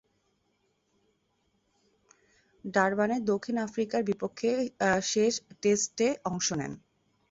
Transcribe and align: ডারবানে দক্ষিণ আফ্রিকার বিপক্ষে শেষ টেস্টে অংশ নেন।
ডারবানে 2.65 3.17
দক্ষিণ 3.31 3.55
আফ্রিকার 3.59 4.01
বিপক্ষে 4.09 4.49
শেষ 5.03 5.33
টেস্টে 5.61 6.07
অংশ 6.25 6.47
নেন। 6.59 6.73